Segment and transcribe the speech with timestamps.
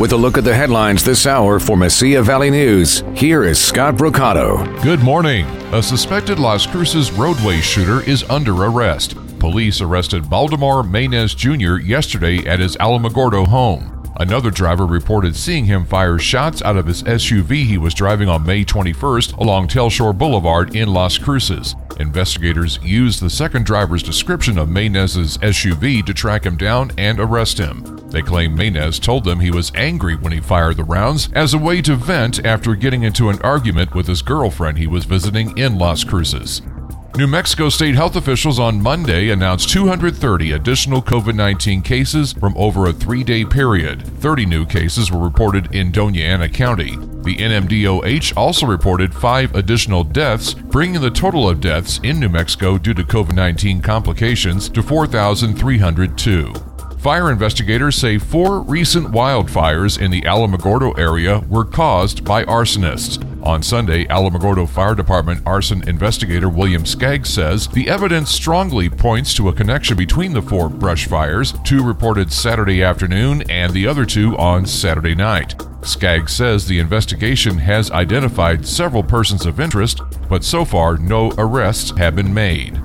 [0.00, 3.96] With a look at the headlines this hour for Mesilla Valley News, here is Scott
[3.96, 4.82] Brocato.
[4.82, 5.44] Good morning.
[5.74, 9.14] A suspected Las Cruces roadway shooter is under arrest.
[9.38, 11.76] Police arrested Baldemar Maynez Jr.
[11.76, 14.10] yesterday at his Alamogordo home.
[14.18, 18.46] Another driver reported seeing him fire shots out of his SUV he was driving on
[18.46, 21.74] May 21st along Telshore Boulevard in Las Cruces.
[21.98, 27.58] Investigators used the second driver's description of Maynez's SUV to track him down and arrest
[27.58, 27.99] him.
[28.10, 31.58] They claim Maynez told them he was angry when he fired the rounds as a
[31.58, 35.78] way to vent after getting into an argument with his girlfriend he was visiting in
[35.78, 36.62] Las Cruces.
[37.16, 42.86] New Mexico state health officials on Monday announced 230 additional COVID 19 cases from over
[42.86, 44.02] a three day period.
[44.20, 46.96] 30 new cases were reported in Dona Ana County.
[46.96, 52.78] The NMDOH also reported five additional deaths, bringing the total of deaths in New Mexico
[52.78, 56.69] due to COVID 19 complications to 4,302.
[57.00, 63.24] Fire investigators say four recent wildfires in the Alamogordo area were caused by arsonists.
[63.42, 69.48] On Sunday, Alamogordo Fire Department arson investigator William Skaggs says the evidence strongly points to
[69.48, 74.36] a connection between the four brush fires, two reported Saturday afternoon and the other two
[74.36, 75.54] on Saturday night.
[75.80, 81.96] Skaggs says the investigation has identified several persons of interest, but so far no arrests
[81.96, 82.79] have been made.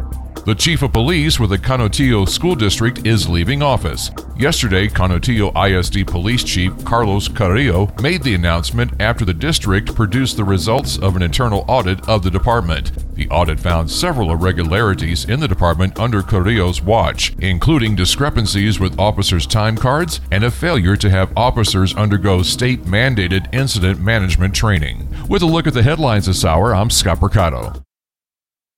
[0.46, 4.12] The chief of police with the Canutillo School District is leaving office.
[4.38, 10.44] Yesterday, Canutillo ISD Police Chief Carlos Carrillo made the announcement after the district produced the
[10.44, 12.92] results of an internal audit of the department.
[13.16, 19.48] The audit found several irregularities in the department under Carrillo's watch, including discrepancies with officers'
[19.48, 25.08] time cards and a failure to have officers undergo state mandated incident management training.
[25.28, 27.85] With a look at the headlines this hour, I'm Scott Mercado.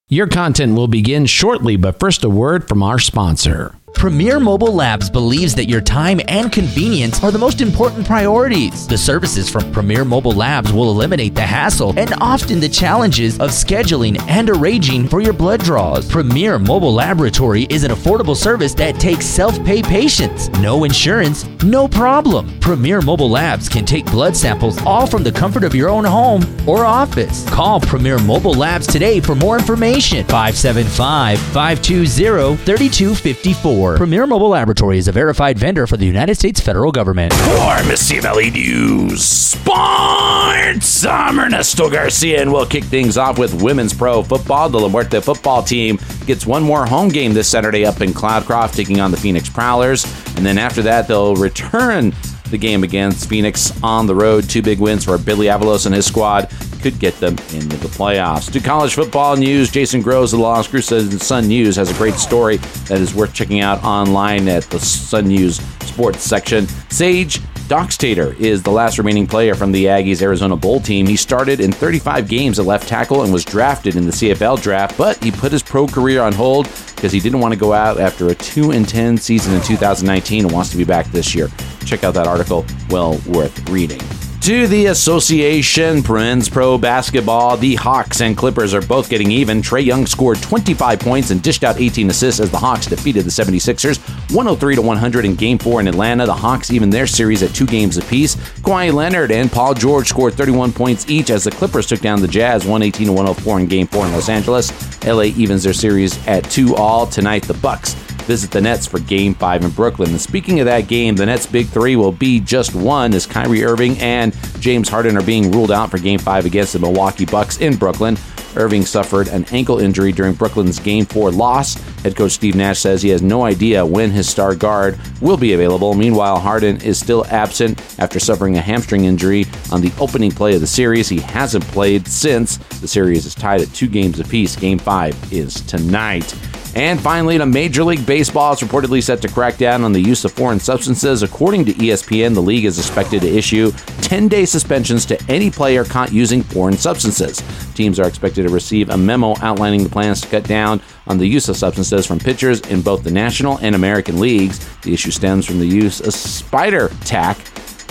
[0.10, 3.76] Your content will begin shortly, but first a word from our sponsor.
[3.98, 8.86] Premier Mobile Labs believes that your time and convenience are the most important priorities.
[8.86, 13.50] The services from Premier Mobile Labs will eliminate the hassle and often the challenges of
[13.50, 16.08] scheduling and arranging for your blood draws.
[16.08, 20.48] Premier Mobile Laboratory is an affordable service that takes self pay patients.
[20.60, 22.60] No insurance, no problem.
[22.60, 26.46] Premier Mobile Labs can take blood samples all from the comfort of your own home
[26.70, 27.50] or office.
[27.50, 30.24] Call Premier Mobile Labs today for more information.
[30.28, 33.87] 575 520 3254.
[33.96, 37.34] Premier Mobile Laboratory is a verified vendor for the United States federal government.
[37.34, 43.94] For Mesilla Valley News, Sports, I'm Ernesto Garcia, and we'll kick things off with women's
[43.94, 44.70] pro football.
[44.70, 48.76] The La Muerte football team gets one more home game this Saturday up in Cloudcroft,
[48.76, 50.04] taking on the Phoenix Prowlers.
[50.36, 52.14] And then after that, they'll return
[52.50, 54.50] the game against Phoenix on the road.
[54.50, 56.50] Two big wins for Billy Avalos and his squad
[56.90, 58.50] could get them into the playoffs.
[58.52, 62.14] To college football news, Jason Groves of the Las Cruces Sun News has a great
[62.14, 66.66] story that is worth checking out online at the Sun News sports section.
[66.90, 71.06] Sage Doxtator is the last remaining player from the Aggies Arizona Bowl team.
[71.06, 74.98] He started in 35 games at left tackle and was drafted in the CFL draft,
[74.98, 78.00] but he put his pro career on hold because he didn't want to go out
[78.00, 81.50] after a 2 and 10 season in 2019 and wants to be back this year.
[81.86, 84.00] Check out that article, well worth reading
[84.48, 86.02] to the association.
[86.02, 87.58] Prince Pro Basketball.
[87.58, 89.62] The Hawks and Clippers are both getting even.
[89.62, 93.30] Trae Young scored 25 points and dished out 18 assists as the Hawks defeated the
[93.30, 93.98] 76ers
[94.34, 96.26] 103 to 100 in Game 4 in Atlanta.
[96.26, 98.38] The Hawks even their series at two games apiece.
[98.62, 102.28] Kawhi Leonard and Paul George scored 31 points each as the Clippers took down the
[102.30, 104.72] Jazz 118 to 104 in Game 4 in Los Angeles.
[105.06, 107.06] LA evens their series at 2 all.
[107.06, 107.96] Tonight, the Bucks
[108.28, 110.12] visit the Nets for Game 5 in Brooklyn.
[110.12, 113.64] And speaking of that game, the Nets' big three will be just one as Kyrie
[113.64, 117.58] Irving and James Harden are being ruled out for Game 5 against the Milwaukee Bucks
[117.58, 118.18] in Brooklyn.
[118.58, 121.76] Irving suffered an ankle injury during Brooklyn's Game 4 loss.
[122.02, 125.54] Head coach Steve Nash says he has no idea when his star guard will be
[125.54, 125.94] available.
[125.94, 130.62] Meanwhile, Harden is still absent after suffering a hamstring injury on the opening play of
[130.62, 131.08] the series.
[131.08, 132.58] He hasn't played since.
[132.58, 134.56] The series is tied at two games apiece.
[134.56, 136.34] Game 5 is tonight.
[136.78, 140.24] And finally, the Major League Baseball is reportedly set to crack down on the use
[140.26, 141.24] of foreign substances.
[141.24, 143.72] According to ESPN, the league is expected to issue
[144.04, 147.42] 10 day suspensions to any player caught using foreign substances.
[147.74, 151.26] Teams are expected to receive a memo outlining the plans to cut down on the
[151.26, 154.60] use of substances from pitchers in both the National and American leagues.
[154.82, 157.40] The issue stems from the use of spider tack,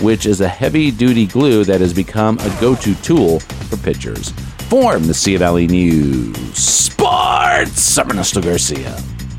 [0.00, 4.32] which is a heavy duty glue that has become a go to tool for pitchers.
[4.68, 9.15] For Mesilla Valley News Sports, I'm Ernesto Garcia.